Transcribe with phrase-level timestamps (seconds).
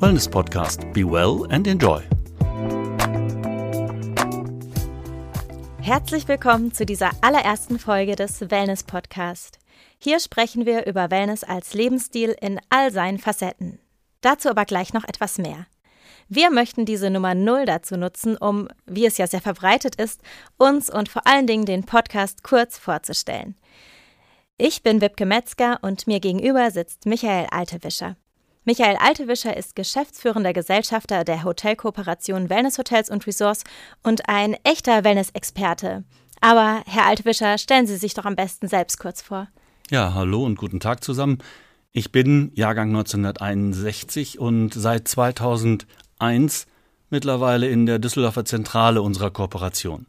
[0.00, 0.92] Wellness Podcast.
[0.92, 2.00] Be well and enjoy.
[5.80, 9.58] Herzlich willkommen zu dieser allerersten Folge des Wellness Podcast.
[9.98, 13.80] Hier sprechen wir über Wellness als Lebensstil in all seinen Facetten.
[14.20, 15.66] Dazu aber gleich noch etwas mehr.
[16.28, 20.20] Wir möchten diese Nummer Null dazu nutzen, um, wie es ja sehr verbreitet ist,
[20.58, 23.56] uns und vor allen Dingen den Podcast kurz vorzustellen.
[24.58, 28.14] Ich bin Wipke Metzger und mir gegenüber sitzt Michael Altewischer.
[28.68, 33.64] Michael Altewischer ist geschäftsführender Gesellschafter der Hotelkooperation Wellness Hotels und Resorts
[34.02, 36.04] und ein echter Wellness-Experte.
[36.42, 39.48] Aber Herr Altewischer, stellen Sie sich doch am besten selbst kurz vor.
[39.88, 41.38] Ja, hallo und guten Tag zusammen.
[41.92, 46.66] Ich bin Jahrgang 1961 und seit 2001
[47.08, 50.04] mittlerweile in der Düsseldorfer Zentrale unserer Kooperation.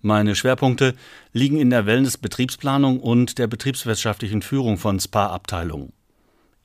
[0.00, 0.96] Meine Schwerpunkte
[1.32, 5.92] liegen in der Wellness-Betriebsplanung und der betriebswirtschaftlichen Führung von Spa-Abteilungen.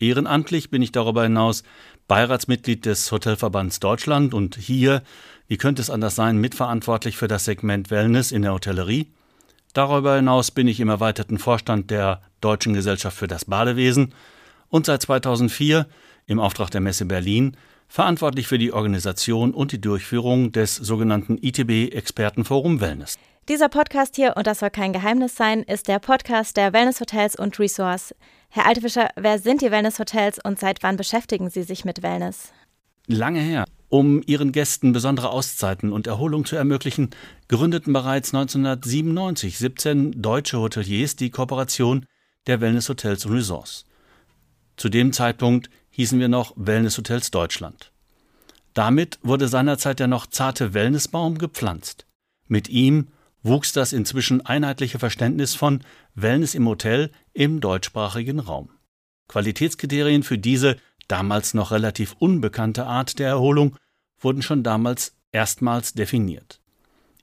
[0.03, 1.63] Ehrenamtlich bin ich darüber hinaus
[2.09, 5.01] Beiratsmitglied des Hotelverbands Deutschland und hier,
[5.47, 9.07] wie könnte es anders sein, mitverantwortlich für das Segment Wellness in der Hotellerie.
[9.71, 14.13] Darüber hinaus bin ich im erweiterten Vorstand der Deutschen Gesellschaft für das Badewesen
[14.67, 15.87] und seit 2004
[16.25, 17.55] im Auftrag der Messe Berlin
[17.87, 23.17] verantwortlich für die Organisation und die Durchführung des sogenannten ITB Expertenforum Wellness.
[23.49, 27.35] Dieser Podcast hier, und das soll kein Geheimnis sein, ist der Podcast der Wellness Hotels
[27.35, 28.15] und Resorts.
[28.55, 32.53] Herr Altefischer, wer sind die Wellness Hotels und seit wann beschäftigen Sie sich mit Wellness?
[33.07, 33.65] Lange her.
[33.89, 37.09] Um ihren Gästen besondere Auszeiten und Erholung zu ermöglichen,
[37.47, 42.05] gründeten bereits 1997 17 deutsche Hoteliers die Kooperation
[42.45, 43.85] der Wellness Hotels und Resorts.
[44.77, 47.91] Zu dem Zeitpunkt hießen wir noch Wellness Hotels Deutschland.
[48.75, 52.05] Damit wurde seinerzeit der noch zarte Wellnessbaum gepflanzt.
[52.47, 53.07] Mit ihm
[53.41, 55.81] wuchs das inzwischen einheitliche Verständnis von
[56.13, 58.69] Wellness im Hotel im deutschsprachigen Raum.
[59.27, 63.75] Qualitätskriterien für diese damals noch relativ unbekannte Art der Erholung
[64.19, 66.59] wurden schon damals erstmals definiert.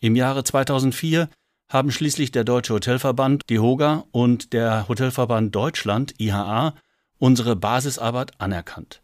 [0.00, 1.28] Im Jahre 2004
[1.68, 6.74] haben schließlich der Deutsche Hotelverband, die HOGA und der Hotelverband Deutschland, IHA,
[7.18, 9.00] unsere Basisarbeit anerkannt.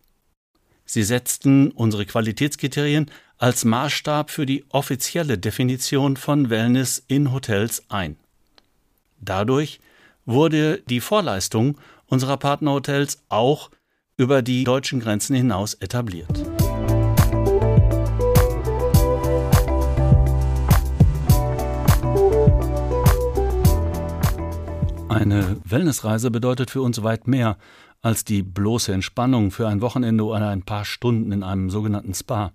[0.84, 8.16] Sie setzten unsere Qualitätskriterien als Maßstab für die offizielle Definition von Wellness in Hotels ein.
[9.20, 9.80] Dadurch
[10.26, 13.70] wurde die Vorleistung unserer Partnerhotels auch
[14.16, 16.44] über die deutschen Grenzen hinaus etabliert.
[25.08, 27.56] Eine Wellnessreise bedeutet für uns weit mehr
[28.02, 32.52] als die bloße Entspannung für ein Wochenende oder ein paar Stunden in einem sogenannten Spa.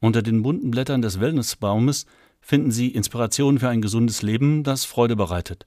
[0.00, 2.06] Unter den bunten Blättern des Wellnessbaumes
[2.40, 5.64] finden Sie Inspiration für ein gesundes Leben, das Freude bereitet.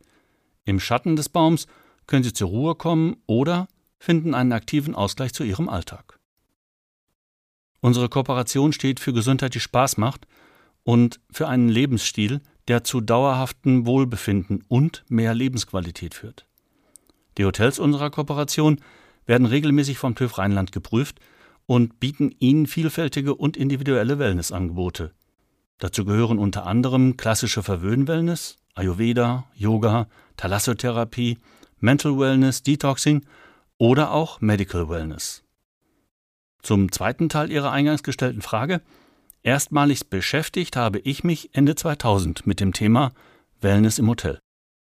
[0.67, 1.65] Im Schatten des Baums
[2.07, 3.69] können Sie zur Ruhe kommen oder
[3.99, 6.19] finden einen aktiven Ausgleich zu Ihrem Alltag.
[7.79, 10.27] Unsere Kooperation steht für Gesundheit, die Spaß macht
[10.83, 16.45] und für einen Lebensstil, der zu dauerhaftem Wohlbefinden und mehr Lebensqualität führt.
[17.37, 18.81] Die Hotels unserer Kooperation
[19.25, 21.21] werden regelmäßig vom TÜV Rheinland geprüft
[21.65, 25.13] und bieten ihnen vielfältige und individuelle Wellnessangebote.
[25.77, 30.07] Dazu gehören unter anderem klassische Verwöhn-Wellness, Ayurveda, Yoga,
[30.37, 31.39] Thalassotherapie,
[31.79, 33.25] Mental Wellness, Detoxing
[33.77, 35.43] oder auch Medical Wellness.
[36.61, 38.81] Zum zweiten Teil Ihrer eingangs gestellten Frage.
[39.43, 43.13] Erstmalig beschäftigt habe ich mich Ende 2000 mit dem Thema
[43.61, 44.39] Wellness im Hotel.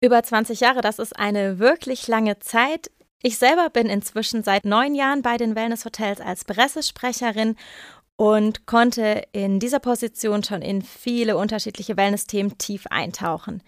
[0.01, 2.91] Über 20 Jahre, das ist eine wirklich lange Zeit.
[3.23, 7.57] Ich selber bin inzwischen seit neun Jahren bei den Wellness-Hotels als Pressesprecherin
[8.17, 13.63] und konnte in dieser Position schon in viele unterschiedliche Wellness-Themen tief eintauchen.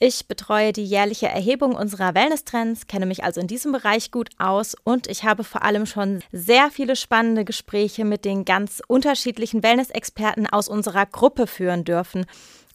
[0.00, 4.76] Ich betreue die jährliche Erhebung unserer Wellness-Trends, kenne mich also in diesem Bereich gut aus
[4.84, 10.46] und ich habe vor allem schon sehr viele spannende Gespräche mit den ganz unterschiedlichen Wellness-Experten
[10.46, 12.26] aus unserer Gruppe führen dürfen.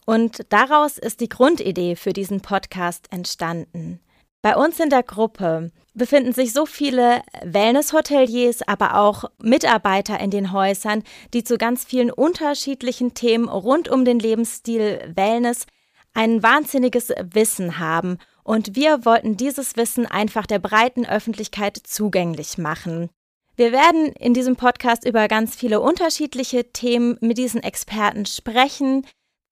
[0.04, 4.00] Und daraus ist die Grundidee für diesen Podcast entstanden.
[4.42, 10.52] Bei uns in der Gruppe befinden sich so viele Wellness-Hoteliers, aber auch Mitarbeiter in den
[10.52, 11.02] Häusern,
[11.32, 15.66] die zu ganz vielen unterschiedlichen Themen rund um den Lebensstil Wellness
[16.12, 18.18] ein wahnsinniges Wissen haben.
[18.42, 23.10] Und wir wollten dieses Wissen einfach der breiten Öffentlichkeit zugänglich machen.
[23.56, 29.06] Wir werden in diesem Podcast über ganz viele unterschiedliche Themen mit diesen Experten sprechen,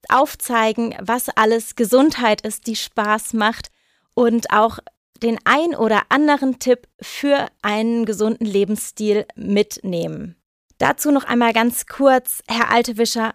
[0.08, 3.70] aufzeigen, was alles Gesundheit ist, die Spaß macht
[4.14, 4.78] und auch
[5.22, 10.36] den ein oder anderen Tipp für einen gesunden Lebensstil mitnehmen.
[10.78, 13.34] Dazu noch einmal ganz kurz, Herr Altewischer,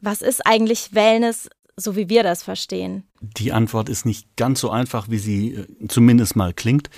[0.00, 3.04] was ist eigentlich Wellness, so wie wir das verstehen?
[3.20, 6.90] Die Antwort ist nicht ganz so einfach, wie sie äh, zumindest mal klingt,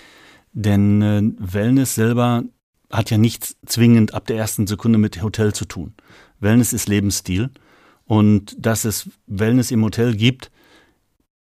[0.53, 2.45] denn äh, Wellness selber
[2.91, 5.95] hat ja nichts zwingend ab der ersten Sekunde mit Hotel zu tun.
[6.41, 7.51] Wellness ist Lebensstil
[8.05, 10.51] und dass es Wellness im Hotel gibt,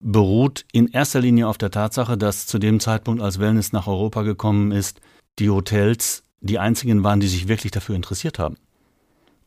[0.01, 4.23] beruht in erster Linie auf der Tatsache, dass zu dem Zeitpunkt, als Wellness nach Europa
[4.23, 4.99] gekommen ist,
[5.39, 8.57] die Hotels die einzigen waren, die sich wirklich dafür interessiert haben.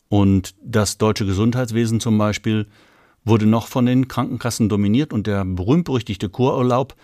[0.07, 2.67] Und das deutsche Gesundheitswesen zum Beispiel
[3.25, 6.95] wurde noch von den Krankenkassen dominiert und der berühmt-berüchtigte Kururlaub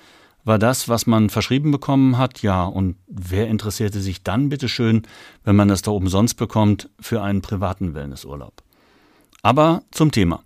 [0.44, 5.04] war das, was man verschrieben bekommen hat, ja, und wer interessierte sich dann bitteschön,
[5.44, 8.64] wenn man das da umsonst bekommt, für einen privaten Wellnessurlaub?
[9.44, 10.44] Aber zum Thema.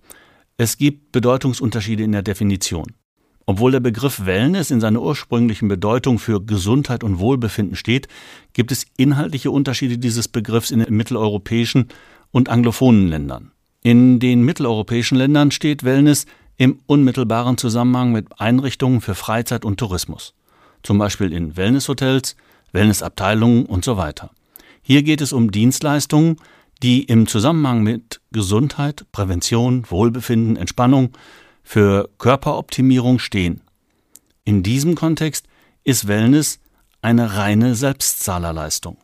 [0.57, 2.94] Es gibt Bedeutungsunterschiede in der Definition.
[3.46, 8.07] Obwohl der Begriff Wellness in seiner ursprünglichen Bedeutung für Gesundheit und Wohlbefinden steht,
[8.54, 11.90] gibt es inhaltliche Unterschiede dieses Begriffs in den mitteleuropäischen
[12.31, 13.52] und anglophonen Ländern.
[13.84, 16.25] In den mitteleuropäischen Ländern steht Wellness
[16.56, 20.34] im unmittelbaren Zusammenhang mit Einrichtungen für Freizeit und Tourismus,
[20.84, 22.38] zum Beispiel in Wellnesshotels,
[22.72, 24.31] Wellnessabteilungen und so weiter.
[24.81, 26.38] Hier geht es um Dienstleistungen,
[26.81, 31.12] die im Zusammenhang mit Gesundheit, Prävention, Wohlbefinden, Entspannung
[31.63, 33.62] für Körperoptimierung stehen.
[34.44, 35.48] In diesem Kontext
[35.83, 36.60] ist Wellness
[37.01, 38.98] eine reine Selbstzahlerleistung.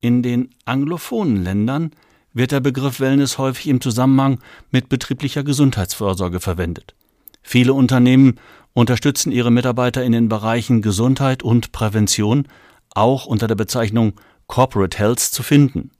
[0.00, 1.92] In den anglophonen Ländern
[2.32, 4.40] wird der Begriff Wellness häufig im Zusammenhang
[4.72, 6.94] mit betrieblicher Gesundheitsvorsorge verwendet.
[7.40, 8.40] Viele Unternehmen
[8.72, 12.48] unterstützen ihre Mitarbeiter in den Bereichen Gesundheit und Prävention,
[12.90, 14.14] auch unter der Bezeichnung
[14.48, 15.91] Corporate Health zu finden.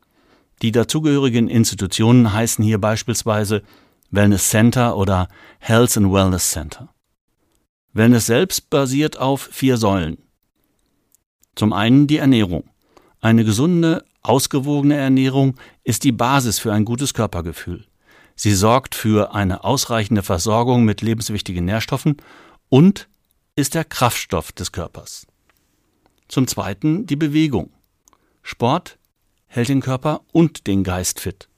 [0.62, 3.62] Die dazugehörigen Institutionen heißen hier beispielsweise
[4.10, 5.28] Wellness Center oder
[5.58, 6.88] Health and Wellness Center.
[7.92, 10.18] Wellness selbst basiert auf vier Säulen.
[11.56, 12.64] Zum einen die Ernährung.
[13.20, 17.84] Eine gesunde, ausgewogene Ernährung ist die Basis für ein gutes Körpergefühl.
[18.36, 22.16] Sie sorgt für eine ausreichende Versorgung mit lebenswichtigen Nährstoffen
[22.68, 23.08] und
[23.56, 25.26] ist der Kraftstoff des Körpers.
[26.28, 27.70] Zum Zweiten die Bewegung.
[28.42, 28.98] Sport
[29.52, 31.48] hält den Körper und den Geist fit.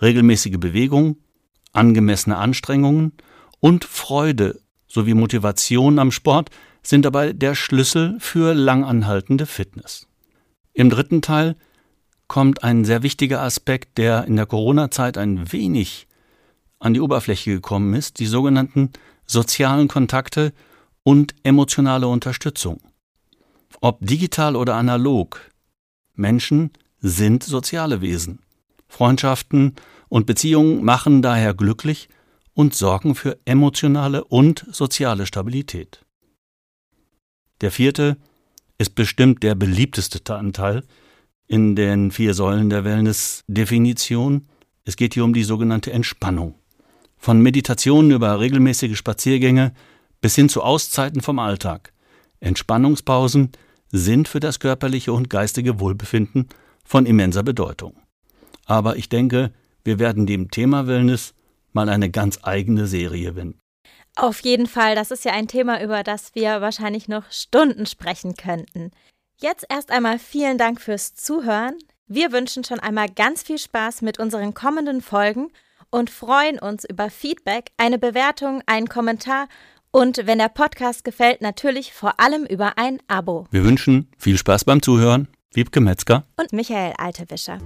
[0.00, 1.18] Regelmäßige Bewegung
[1.76, 3.12] angemessene Anstrengungen
[3.60, 6.50] und Freude sowie Motivation am Sport
[6.82, 10.06] sind dabei der Schlüssel für langanhaltende Fitness.
[10.72, 11.56] Im dritten Teil
[12.26, 16.06] kommt ein sehr wichtiger Aspekt, der in der Corona-Zeit ein wenig
[16.78, 18.92] an die Oberfläche gekommen ist, die sogenannten
[19.26, 20.52] sozialen Kontakte
[21.02, 22.80] und emotionale Unterstützung.
[23.80, 25.40] Ob digital oder analog,
[26.14, 26.70] Menschen
[27.08, 28.40] sind soziale Wesen.
[28.88, 29.74] Freundschaften
[30.08, 32.08] und Beziehungen machen daher glücklich
[32.52, 36.04] und sorgen für emotionale und soziale Stabilität.
[37.60, 38.16] Der vierte
[38.78, 40.84] ist bestimmt der beliebteste Anteil
[41.46, 44.48] in den vier Säulen der Wellness-Definition.
[44.84, 46.54] Es geht hier um die sogenannte Entspannung.
[47.16, 49.72] Von Meditationen über regelmäßige Spaziergänge
[50.20, 51.92] bis hin zu Auszeiten vom Alltag.
[52.40, 53.52] Entspannungspausen
[53.90, 56.48] sind für das körperliche und geistige Wohlbefinden
[56.86, 57.94] von immenser Bedeutung.
[58.64, 59.52] Aber ich denke,
[59.84, 61.34] wir werden dem Thema Wellness
[61.72, 63.60] mal eine ganz eigene Serie wenden.
[64.16, 68.34] Auf jeden Fall, das ist ja ein Thema, über das wir wahrscheinlich noch Stunden sprechen
[68.34, 68.90] könnten.
[69.38, 71.74] Jetzt erst einmal vielen Dank fürs Zuhören.
[72.06, 75.48] Wir wünschen schon einmal ganz viel Spaß mit unseren kommenden Folgen
[75.90, 79.48] und freuen uns über Feedback, eine Bewertung, einen Kommentar
[79.90, 83.46] und wenn der Podcast gefällt, natürlich vor allem über ein Abo.
[83.50, 85.28] Wir wünschen viel Spaß beim Zuhören.
[85.52, 87.58] Wiebke Metzger und Michael Altewischer.